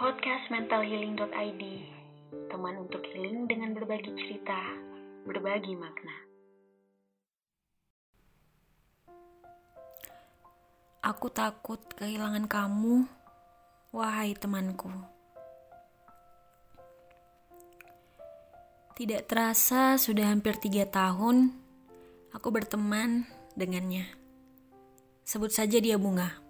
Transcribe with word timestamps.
Podcast 0.00 0.48
mentalhealing.id 0.48 1.62
Teman 2.48 2.74
untuk 2.88 3.04
healing 3.12 3.44
dengan 3.44 3.76
berbagi 3.76 4.08
cerita, 4.16 4.56
berbagi 5.28 5.76
makna. 5.76 6.16
Aku 11.04 11.28
takut 11.28 11.84
kehilangan 12.00 12.48
kamu, 12.48 13.04
wahai 13.92 14.32
temanku. 14.32 14.88
Tidak 18.96 19.28
terasa 19.28 20.00
sudah 20.00 20.32
hampir 20.32 20.56
tiga 20.64 20.88
tahun 20.88 21.52
aku 22.32 22.48
berteman 22.48 23.28
dengannya. 23.52 24.08
Sebut 25.28 25.52
saja 25.52 25.76
dia 25.76 26.00
bunga. 26.00 26.40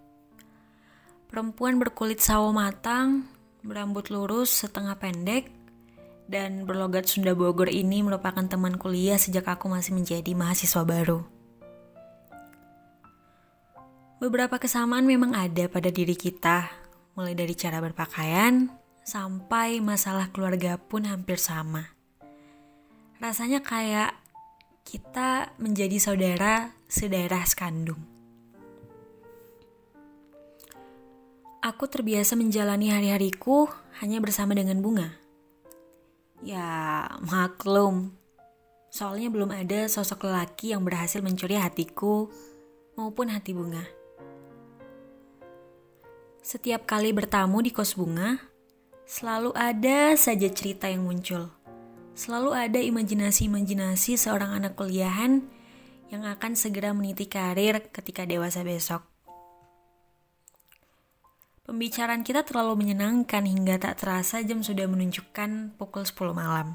Perempuan 1.27 1.83
berkulit 1.83 2.23
sawo 2.23 2.55
matang, 2.55 3.40
berambut 3.63 4.09
lurus 4.09 4.65
setengah 4.65 4.97
pendek, 4.97 5.49
dan 6.31 6.63
berlogat 6.63 7.11
Sunda 7.11 7.35
Bogor 7.35 7.67
ini 7.67 8.07
merupakan 8.07 8.47
teman 8.47 8.79
kuliah 8.79 9.19
sejak 9.19 9.51
aku 9.51 9.67
masih 9.67 9.99
menjadi 9.99 10.31
mahasiswa 10.35 10.87
baru. 10.87 11.27
Beberapa 14.21 14.61
kesamaan 14.61 15.09
memang 15.09 15.33
ada 15.33 15.67
pada 15.67 15.89
diri 15.89 16.15
kita, 16.15 16.69
mulai 17.17 17.33
dari 17.33 17.57
cara 17.57 17.81
berpakaian 17.81 18.69
sampai 19.01 19.81
masalah 19.81 20.29
keluarga 20.31 20.77
pun 20.77 21.09
hampir 21.09 21.41
sama. 21.41 21.89
Rasanya 23.17 23.65
kayak 23.65 24.13
kita 24.85 25.57
menjadi 25.57 25.97
saudara 25.99 26.73
sedarah 26.87 27.43
sekandung. 27.49 28.10
Aku 31.71 31.87
terbiasa 31.87 32.35
menjalani 32.35 32.91
hari-hariku 32.91 33.71
hanya 34.03 34.19
bersama 34.19 34.59
dengan 34.59 34.83
bunga. 34.83 35.15
Ya, 36.43 37.07
maklum. 37.23 38.11
Soalnya 38.91 39.31
belum 39.31 39.55
ada 39.55 39.87
sosok 39.87 40.27
lelaki 40.27 40.75
yang 40.75 40.83
berhasil 40.83 41.23
mencuri 41.23 41.55
hatiku 41.55 42.27
maupun 42.99 43.31
hati 43.31 43.55
bunga. 43.55 43.87
Setiap 46.43 46.91
kali 46.91 47.15
bertamu 47.15 47.63
di 47.63 47.71
kos 47.71 47.95
bunga, 47.95 48.43
selalu 49.07 49.55
ada 49.55 50.19
saja 50.19 50.51
cerita 50.51 50.91
yang 50.91 51.07
muncul. 51.07 51.55
Selalu 52.19 52.51
ada 52.51 52.83
imajinasi-imajinasi 52.83 54.19
seorang 54.19 54.59
anak 54.59 54.75
kuliahan 54.75 55.47
yang 56.11 56.27
akan 56.27 56.59
segera 56.59 56.91
meniti 56.91 57.31
karir 57.31 57.95
ketika 57.95 58.27
dewasa 58.27 58.67
besok. 58.67 59.07
Pembicaraan 61.71 62.27
kita 62.27 62.43
terlalu 62.43 62.83
menyenangkan 62.83 63.47
hingga 63.47 63.79
tak 63.79 64.03
terasa 64.03 64.43
jam 64.43 64.59
sudah 64.59 64.91
menunjukkan 64.91 65.79
pukul 65.79 66.03
10 66.03 66.35
malam, 66.35 66.75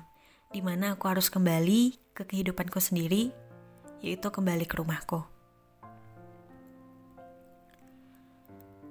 di 0.56 0.64
mana 0.64 0.96
aku 0.96 1.12
harus 1.12 1.28
kembali 1.28 2.00
ke 2.16 2.24
kehidupanku 2.24 2.80
sendiri, 2.80 3.36
yaitu 4.00 4.32
kembali 4.32 4.64
ke 4.64 4.80
rumahku. 4.80 5.20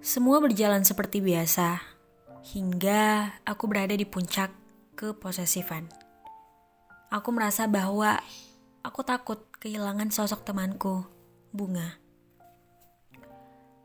Semua 0.05 0.45
berjalan 0.45 0.85
seperti 0.85 1.25
biasa, 1.25 1.81
hingga 2.53 3.33
aku 3.49 3.65
berada 3.65 3.97
di 3.97 4.05
puncak 4.05 4.53
keposesifan. 5.01 5.89
Aku 7.09 7.33
merasa 7.33 7.65
bahwa 7.65 8.21
aku 8.85 9.01
takut 9.09 9.41
kehilangan 9.57 10.13
sosok 10.13 10.45
temanku, 10.45 11.09
Bunga. 11.49 11.97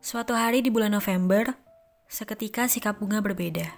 Suatu 0.03 0.35
hari 0.35 0.59
di 0.59 0.67
bulan 0.67 0.91
November, 0.91 1.68
Seketika 2.09 2.65
sikap 2.65 2.97
bunga 2.97 3.21
berbeda. 3.21 3.69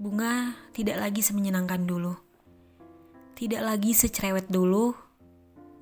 Bunga 0.00 0.56
tidak 0.72 0.96
lagi 0.96 1.20
semenyenangkan 1.20 1.84
dulu. 1.84 2.16
Tidak 3.36 3.60
lagi 3.60 3.92
secerewet 3.92 4.48
dulu 4.48 4.96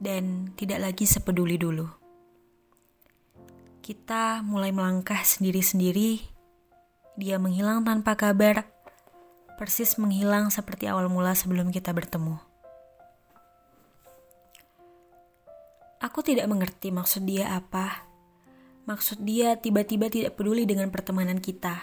dan 0.03 0.51
tidak 0.59 0.83
lagi 0.83 1.07
sepeduli 1.07 1.55
dulu. 1.55 1.87
Kita 3.79 4.43
mulai 4.43 4.75
melangkah 4.75 5.23
sendiri-sendiri. 5.23 6.19
Dia 7.15 7.39
menghilang 7.39 7.87
tanpa 7.87 8.19
kabar, 8.19 8.67
persis 9.63 9.95
menghilang 10.03 10.51
seperti 10.51 10.91
awal 10.91 11.07
mula 11.07 11.39
sebelum 11.39 11.71
kita 11.71 11.95
bertemu. 11.95 12.43
Aku 16.03 16.27
tidak 16.27 16.51
mengerti 16.51 16.91
maksud 16.91 17.23
dia 17.23 17.55
apa 17.55 18.12
Maksud 18.83 19.23
dia 19.23 19.55
tiba-tiba 19.55 20.11
tidak 20.11 20.35
peduli 20.35 20.67
dengan 20.67 20.91
pertemanan 20.91 21.39
kita. 21.39 21.79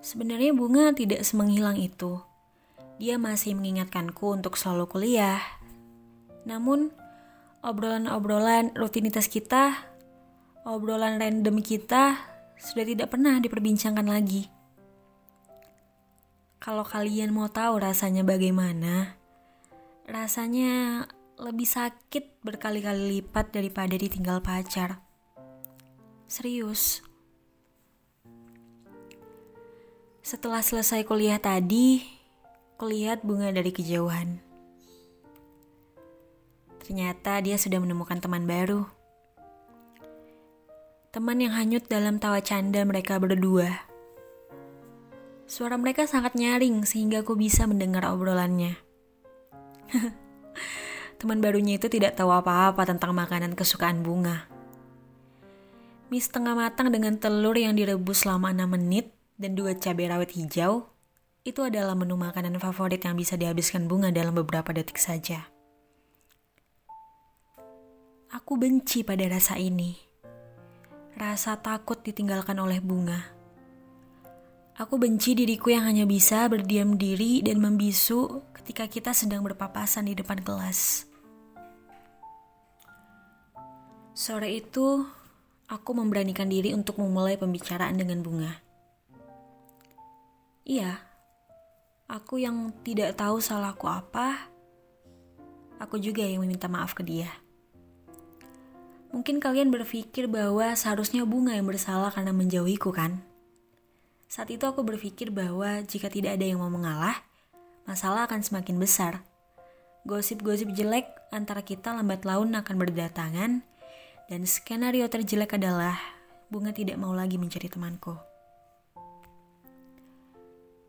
Sebenarnya 0.00 0.56
bunga 0.56 0.96
tidak 0.96 1.20
semenghilang 1.28 1.76
itu. 1.76 2.22
Dia 2.96 3.20
masih 3.20 3.52
mengingatkanku 3.52 4.32
untuk 4.32 4.56
selalu 4.56 4.88
kuliah. 4.88 5.42
Namun, 6.48 6.88
obrolan-obrolan 7.60 8.72
rutinitas 8.72 9.28
kita, 9.28 9.76
obrolan 10.64 11.20
random 11.20 11.60
kita 11.60 12.16
sudah 12.56 12.84
tidak 12.88 13.12
pernah 13.12 13.36
diperbincangkan 13.36 14.08
lagi. 14.08 14.48
Kalau 16.56 16.82
kalian 16.82 17.36
mau 17.36 17.52
tahu 17.52 17.78
rasanya 17.78 18.24
bagaimana, 18.24 19.20
rasanya 20.08 21.04
lebih 21.36 21.68
sakit 21.68 22.40
berkali-kali 22.40 23.20
lipat 23.20 23.52
daripada 23.52 23.92
ditinggal 23.92 24.40
pacar. 24.40 25.05
Serius. 26.26 27.06
Setelah 30.26 30.58
selesai 30.58 31.06
kuliah 31.06 31.38
tadi, 31.38 32.02
kulihat 32.82 33.22
bunga 33.22 33.54
dari 33.54 33.70
kejauhan. 33.70 34.42
Ternyata 36.82 37.38
dia 37.46 37.54
sudah 37.54 37.78
menemukan 37.78 38.18
teman 38.18 38.42
baru. 38.42 38.90
Teman 41.14 41.38
yang 41.38 41.54
hanyut 41.54 41.86
dalam 41.86 42.18
tawa 42.18 42.42
canda 42.42 42.82
mereka 42.82 43.22
berdua. 43.22 43.86
Suara 45.46 45.78
mereka 45.78 46.10
sangat 46.10 46.34
nyaring 46.34 46.82
sehingga 46.82 47.22
aku 47.22 47.38
bisa 47.38 47.70
mendengar 47.70 48.02
obrolannya. 48.02 48.74
Teman 51.22 51.38
barunya 51.38 51.78
itu 51.78 51.86
tidak 51.86 52.18
tahu 52.18 52.34
apa-apa 52.34 52.82
tentang 52.82 53.14
makanan 53.14 53.54
kesukaan 53.54 54.02
bunga 54.02 54.55
mie 56.06 56.22
setengah 56.22 56.54
matang 56.54 56.94
dengan 56.94 57.18
telur 57.18 57.58
yang 57.58 57.74
direbus 57.74 58.22
selama 58.22 58.54
6 58.54 58.66
menit 58.78 59.10
dan 59.36 59.58
dua 59.58 59.74
cabai 59.74 60.06
rawit 60.06 60.32
hijau, 60.38 60.86
itu 61.46 61.60
adalah 61.62 61.94
menu 61.94 62.18
makanan 62.18 62.58
favorit 62.58 63.02
yang 63.02 63.14
bisa 63.14 63.38
dihabiskan 63.38 63.86
bunga 63.86 64.10
dalam 64.10 64.34
beberapa 64.34 64.74
detik 64.74 64.98
saja. 64.98 65.46
Aku 68.34 68.58
benci 68.58 69.06
pada 69.06 69.22
rasa 69.30 69.54
ini. 69.54 69.94
Rasa 71.14 71.56
takut 71.58 72.02
ditinggalkan 72.02 72.58
oleh 72.58 72.82
bunga. 72.82 73.34
Aku 74.76 75.00
benci 75.00 75.32
diriku 75.32 75.72
yang 75.72 75.88
hanya 75.88 76.04
bisa 76.04 76.44
berdiam 76.52 77.00
diri 77.00 77.40
dan 77.40 77.64
membisu 77.64 78.44
ketika 78.52 78.84
kita 78.84 79.16
sedang 79.16 79.40
berpapasan 79.40 80.12
di 80.12 80.14
depan 80.18 80.44
kelas. 80.44 81.08
Sore 84.12 84.52
itu, 84.52 85.08
aku 85.66 85.90
memberanikan 85.94 86.46
diri 86.46 86.70
untuk 86.74 86.98
memulai 87.02 87.34
pembicaraan 87.34 87.98
dengan 87.98 88.22
bunga. 88.22 88.52
Iya, 90.66 90.98
aku 92.10 92.42
yang 92.42 92.74
tidak 92.82 93.18
tahu 93.18 93.38
salahku 93.38 93.86
apa, 93.86 94.50
aku 95.78 95.98
juga 96.02 96.26
yang 96.26 96.42
meminta 96.42 96.66
maaf 96.66 96.94
ke 96.94 97.06
dia. 97.06 97.30
Mungkin 99.14 99.38
kalian 99.38 99.70
berpikir 99.70 100.26
bahwa 100.26 100.74
seharusnya 100.74 101.22
bunga 101.22 101.54
yang 101.54 101.64
bersalah 101.64 102.10
karena 102.10 102.34
menjauhiku 102.34 102.90
kan? 102.90 103.22
Saat 104.26 104.50
itu 104.50 104.66
aku 104.66 104.82
berpikir 104.82 105.30
bahwa 105.30 105.80
jika 105.86 106.10
tidak 106.10 106.34
ada 106.36 106.44
yang 106.44 106.58
mau 106.58 106.68
mengalah, 106.68 107.22
masalah 107.86 108.26
akan 108.26 108.42
semakin 108.42 108.76
besar. 108.76 109.22
Gosip-gosip 110.04 110.74
jelek 110.74 111.06
antara 111.30 111.62
kita 111.62 111.94
lambat 111.94 112.26
laun 112.26 112.52
akan 112.54 112.74
berdatangan, 112.76 113.62
dan 114.26 114.42
skenario 114.42 115.06
terjelek 115.06 115.54
adalah 115.54 115.94
Bunga 116.46 116.70
tidak 116.70 116.94
mau 116.94 117.10
lagi 117.10 117.42
mencari 117.42 117.66
temanku. 117.66 118.14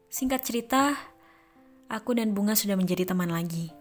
Singkat 0.05 0.41
cerita, 0.45 0.93
aku 1.89 2.13
dan 2.13 2.37
Bunga 2.37 2.53
sudah 2.53 2.77
menjadi 2.77 3.09
teman 3.09 3.33
lagi. 3.33 3.73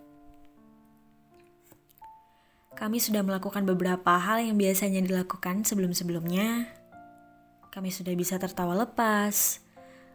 Kami 2.76 2.96
sudah 2.96 3.20
melakukan 3.24 3.64
beberapa 3.68 4.16
hal 4.16 4.40
yang 4.40 4.56
biasanya 4.56 5.04
dilakukan 5.04 5.68
sebelum-sebelumnya. 5.68 6.68
Kami 7.72 7.88
sudah 7.92 8.12
bisa 8.16 8.40
tertawa 8.40 8.72
lepas, 8.76 9.60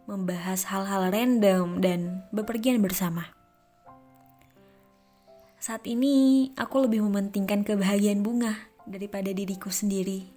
membahas 0.10 0.66
hal-hal 0.70 1.14
random, 1.14 1.78
dan 1.82 2.26
bepergian 2.34 2.82
bersama. 2.82 3.30
Saat 5.62 5.86
ini, 5.86 6.50
aku 6.58 6.90
lebih 6.90 7.06
mementingkan 7.06 7.62
kebahagiaan 7.62 8.26
bunga 8.26 8.71
daripada 8.92 9.32
diriku 9.32 9.72
sendiri. 9.72 10.28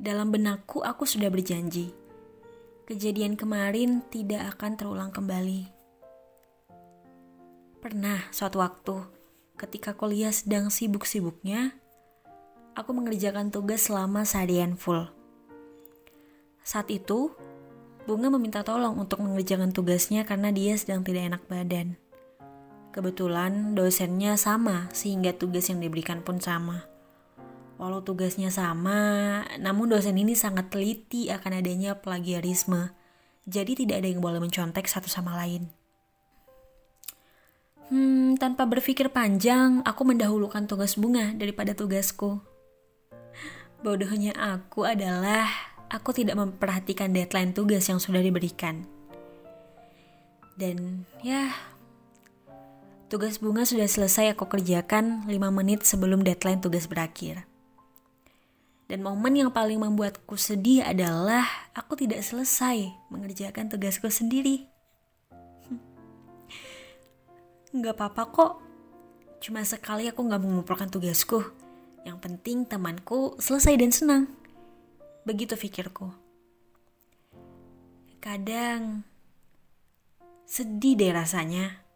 Dalam 0.00 0.32
benakku 0.32 0.80
aku 0.80 1.04
sudah 1.04 1.28
berjanji. 1.28 1.92
Kejadian 2.88 3.36
kemarin 3.36 4.00
tidak 4.08 4.56
akan 4.56 4.72
terulang 4.80 5.12
kembali. 5.12 5.68
Pernah 7.84 8.32
suatu 8.32 8.64
waktu, 8.64 8.96
ketika 9.60 9.92
kuliah 9.92 10.32
sedang 10.32 10.72
sibuk-sibuknya, 10.72 11.76
aku 12.72 12.96
mengerjakan 12.96 13.52
tugas 13.52 13.92
selama 13.92 14.24
seharian 14.24 14.72
full. 14.72 15.04
Saat 16.64 16.88
itu, 16.88 17.36
Bunga 18.08 18.32
meminta 18.32 18.64
tolong 18.64 18.96
untuk 18.96 19.20
mengerjakan 19.20 19.76
tugasnya 19.76 20.24
karena 20.24 20.48
dia 20.48 20.76
sedang 20.76 21.04
tidak 21.04 21.34
enak 21.34 21.42
badan. 21.50 22.00
Kebetulan 22.90 23.78
dosennya 23.78 24.34
sama, 24.34 24.90
sehingga 24.90 25.30
tugas 25.36 25.70
yang 25.70 25.78
diberikan 25.78 26.26
pun 26.26 26.42
sama. 26.42 26.90
Walau 27.78 28.02
tugasnya 28.02 28.50
sama, 28.50 29.40
namun 29.62 29.88
dosen 29.88 30.18
ini 30.18 30.34
sangat 30.34 30.68
teliti 30.74 31.30
akan 31.30 31.62
adanya 31.62 31.96
plagiarisme. 31.96 32.92
Jadi 33.46 33.86
tidak 33.86 34.04
ada 34.04 34.08
yang 34.10 34.20
boleh 34.20 34.42
mencontek 34.42 34.84
satu 34.90 35.08
sama 35.08 35.38
lain. 35.38 35.70
Hmm, 37.90 38.36
tanpa 38.38 38.66
berpikir 38.66 39.10
panjang, 39.10 39.82
aku 39.86 40.02
mendahulukan 40.06 40.66
tugas 40.66 40.94
bunga 40.98 41.34
daripada 41.34 41.74
tugasku. 41.74 42.42
Bodohnya 43.80 44.36
aku 44.36 44.84
adalah 44.84 45.48
aku 45.90 46.14
tidak 46.14 46.38
memperhatikan 46.38 47.10
deadline 47.10 47.50
tugas 47.50 47.90
yang 47.90 47.98
sudah 47.98 48.22
diberikan. 48.22 48.86
Dan 50.54 51.02
ya, 51.26 51.50
tugas 53.10 53.42
bunga 53.42 53.66
sudah 53.66 53.90
selesai 53.90 54.38
aku 54.38 54.46
kerjakan 54.46 55.26
5 55.26 55.34
menit 55.50 55.82
sebelum 55.82 56.22
deadline 56.22 56.62
tugas 56.62 56.86
berakhir. 56.86 57.44
Dan 58.86 59.06
momen 59.06 59.38
yang 59.38 59.50
paling 59.54 59.78
membuatku 59.78 60.34
sedih 60.34 60.82
adalah 60.82 61.46
aku 61.78 61.94
tidak 61.94 62.26
selesai 62.26 62.90
mengerjakan 63.10 63.70
tugasku 63.70 64.10
sendiri. 64.10 64.66
Nggak 67.76 67.94
apa-apa 67.94 68.22
kok, 68.34 68.52
cuma 69.38 69.62
sekali 69.62 70.10
aku 70.10 70.26
nggak 70.26 70.42
mengumpulkan 70.42 70.90
tugasku. 70.90 71.38
Yang 72.02 72.18
penting 72.18 72.66
temanku 72.66 73.38
selesai 73.38 73.78
dan 73.78 73.94
senang. 73.94 74.39
Begitu 75.30 75.54
pikirku. 75.54 76.10
Kadang 78.18 79.06
sedih 80.42 80.98
deh 80.98 81.14
rasanya. 81.14 81.86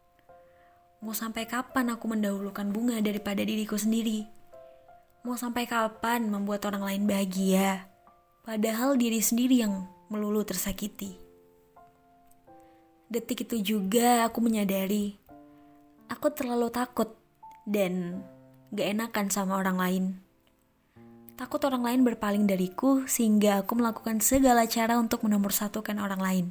Mau 1.03 1.11
sampai 1.19 1.43
kapan 1.51 1.99
aku 1.99 2.15
mendahulukan 2.15 2.71
bunga 2.71 3.03
daripada 3.03 3.43
diriku 3.43 3.75
sendiri? 3.75 4.23
Mau 5.27 5.35
sampai 5.35 5.67
kapan 5.67 6.31
membuat 6.31 6.63
orang 6.71 6.87
lain 6.87 7.11
bahagia, 7.11 7.91
padahal 8.47 8.95
diri 8.95 9.19
sendiri 9.19 9.67
yang 9.67 9.83
melulu 10.07 10.47
tersakiti. 10.47 11.19
Detik 13.11 13.51
itu 13.51 13.75
juga 13.75 14.31
aku 14.31 14.47
menyadari, 14.47 15.19
aku 16.07 16.31
terlalu 16.31 16.71
takut 16.71 17.19
dan 17.67 18.23
gak 18.71 18.95
enakan 18.95 19.27
sama 19.27 19.59
orang 19.59 19.79
lain. 19.83 20.05
Takut 21.35 21.59
orang 21.67 21.83
lain 21.83 22.01
berpaling 22.07 22.47
dariku 22.47 23.11
sehingga 23.11 23.67
aku 23.67 23.75
melakukan 23.75 24.23
segala 24.23 24.71
cara 24.71 25.03
untuk 25.03 25.27
menomorsatukan 25.27 25.99
orang 25.99 26.23
lain 26.23 26.47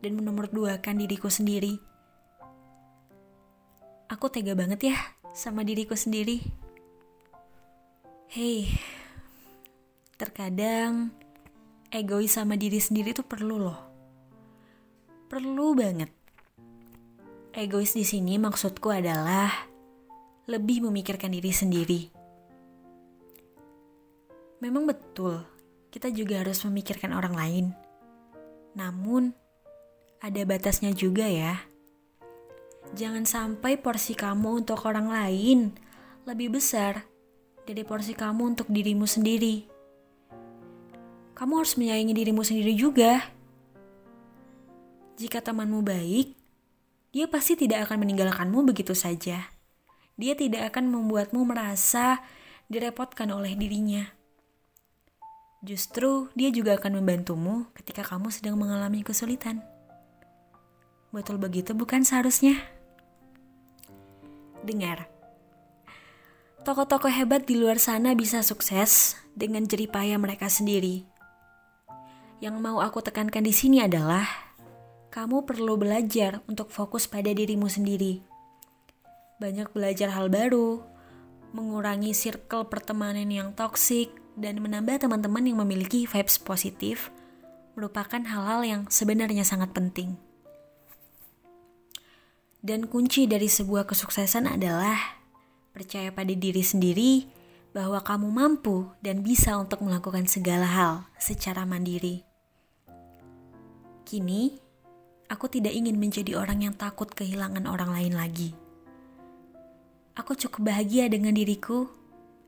dan 0.00 0.16
menomorduakan 0.16 1.04
diriku 1.04 1.28
sendiri. 1.28 1.76
Aku 4.08 4.32
tega 4.32 4.56
banget 4.56 4.92
ya 4.92 4.96
sama 5.36 5.68
diriku 5.68 5.92
sendiri. 5.92 6.40
Hei, 8.32 8.72
terkadang 10.16 11.12
egois 11.92 12.32
sama 12.32 12.56
diri 12.56 12.80
sendiri 12.80 13.12
tuh 13.12 13.28
perlu 13.28 13.60
loh. 13.60 13.80
Perlu 15.28 15.76
banget. 15.76 16.08
Egois 17.52 17.92
di 17.92 18.08
sini 18.08 18.40
maksudku 18.40 18.88
adalah 18.88 19.52
lebih 20.48 20.88
memikirkan 20.88 21.28
diri 21.28 21.52
sendiri. 21.52 22.21
Memang 24.62 24.86
betul, 24.86 25.42
kita 25.90 26.06
juga 26.14 26.38
harus 26.38 26.62
memikirkan 26.62 27.10
orang 27.10 27.34
lain. 27.34 27.66
Namun, 28.78 29.34
ada 30.22 30.38
batasnya 30.46 30.94
juga 30.94 31.26
ya. 31.26 31.66
Jangan 32.94 33.26
sampai 33.26 33.74
porsi 33.74 34.14
kamu 34.14 34.62
untuk 34.62 34.86
orang 34.86 35.10
lain 35.10 35.74
lebih 36.30 36.54
besar 36.54 37.02
dari 37.66 37.82
porsi 37.82 38.14
kamu 38.14 38.54
untuk 38.54 38.70
dirimu 38.70 39.02
sendiri. 39.02 39.66
Kamu 41.34 41.52
harus 41.58 41.74
menyayangi 41.74 42.14
dirimu 42.14 42.46
sendiri 42.46 42.78
juga. 42.78 43.18
Jika 45.18 45.42
temanmu 45.42 45.82
baik, 45.82 46.38
dia 47.10 47.26
pasti 47.26 47.58
tidak 47.58 47.90
akan 47.90 48.06
meninggalkanmu 48.06 48.70
begitu 48.70 48.94
saja. 48.94 49.42
Dia 50.14 50.38
tidak 50.38 50.70
akan 50.70 50.86
membuatmu 50.86 51.42
merasa 51.50 52.22
direpotkan 52.70 53.26
oleh 53.34 53.58
dirinya. 53.58 54.21
Justru 55.62 56.28
dia 56.34 56.50
juga 56.50 56.74
akan 56.74 56.98
membantumu 56.98 57.70
ketika 57.78 58.02
kamu 58.02 58.34
sedang 58.34 58.58
mengalami 58.58 59.06
kesulitan. 59.06 59.62
Betul 61.14 61.38
begitu 61.38 61.70
bukan 61.72 62.02
seharusnya? 62.02 62.58
Dengar, 64.66 65.12
Tokoh-tokoh 66.62 67.10
hebat 67.10 67.42
di 67.42 67.58
luar 67.58 67.82
sana 67.82 68.14
bisa 68.14 68.38
sukses 68.46 69.18
dengan 69.34 69.66
jeripaya 69.66 70.14
mereka 70.14 70.46
sendiri. 70.46 71.02
Yang 72.38 72.56
mau 72.62 72.78
aku 72.78 73.02
tekankan 73.02 73.42
di 73.42 73.50
sini 73.50 73.82
adalah 73.82 74.22
kamu 75.10 75.42
perlu 75.42 75.74
belajar 75.74 76.38
untuk 76.46 76.70
fokus 76.70 77.10
pada 77.10 77.34
dirimu 77.34 77.66
sendiri. 77.66 78.22
Banyak 79.42 79.74
belajar 79.74 80.14
hal 80.14 80.30
baru, 80.30 80.86
mengurangi 81.50 82.14
circle 82.14 82.70
pertemanan 82.70 83.26
yang 83.26 83.50
toksik, 83.58 84.14
dan 84.38 84.60
menambah 84.60 85.02
teman-teman 85.02 85.44
yang 85.44 85.58
memiliki 85.60 86.08
vibes 86.08 86.40
positif 86.40 87.12
merupakan 87.76 88.20
hal-hal 88.20 88.60
yang 88.64 88.82
sebenarnya 88.88 89.44
sangat 89.44 89.72
penting. 89.72 90.16
Dan 92.62 92.86
kunci 92.86 93.26
dari 93.26 93.50
sebuah 93.50 93.88
kesuksesan 93.90 94.46
adalah 94.46 95.22
Percaya 95.72 96.12
pada 96.12 96.36
diri 96.36 96.60
sendiri 96.60 97.24
bahwa 97.72 98.04
kamu 98.04 98.28
mampu 98.28 98.92
dan 99.00 99.24
bisa 99.24 99.56
untuk 99.56 99.80
melakukan 99.80 100.28
segala 100.28 100.68
hal 100.68 100.92
secara 101.16 101.64
mandiri. 101.64 102.20
Kini, 104.04 104.60
aku 105.32 105.48
tidak 105.48 105.72
ingin 105.72 105.96
menjadi 105.96 106.36
orang 106.36 106.68
yang 106.68 106.74
takut 106.76 107.08
kehilangan 107.08 107.64
orang 107.64 107.96
lain 107.96 108.12
lagi. 108.12 108.52
Aku 110.12 110.36
cukup 110.36 110.68
bahagia 110.68 111.08
dengan 111.08 111.32
diriku 111.32 111.88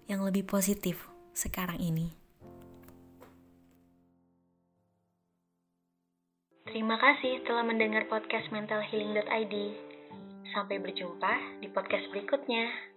yang 0.05 0.21
lebih 0.21 0.45
positif 0.45 1.14
sekarang 1.35 1.83
ini. 1.83 2.15
Terima 6.65 6.99
kasih 6.99 7.45
telah 7.47 7.63
mendengar 7.63 8.09
podcast 8.11 8.51
mentalhealing.id. 8.51 9.55
Sampai 10.51 10.83
berjumpa 10.83 11.63
di 11.63 11.69
podcast 11.71 12.07
berikutnya. 12.11 12.94